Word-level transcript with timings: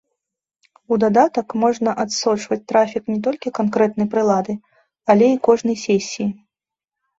У 0.93 0.97
дадатак 1.03 1.47
можна 1.63 1.93
адсочваць 2.05 2.57
трафік 2.73 3.03
не 3.13 3.19
толькі 3.29 3.55
канкрэтнай 3.59 4.09
прылады, 4.15 4.53
але 5.15 5.25
і 5.37 5.39
кожнай 5.51 5.81
сесіі. 5.87 6.27